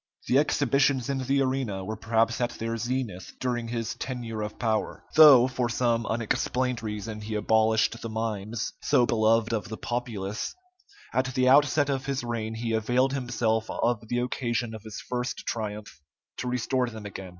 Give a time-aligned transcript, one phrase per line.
[0.27, 5.05] The exhibitions in the arena were perhaps at their zenith during his tenure of power.
[5.13, 10.55] Though, for some unexplained reason, he abolished the mimes, so beloved of the populace,
[11.13, 15.45] at the outset of his reign, he availed himself of the occasion of his first
[15.45, 16.01] triumph
[16.37, 17.29] to restore them again.